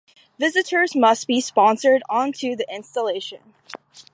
[0.39, 3.53] Visitors must be sponsored onto the installation.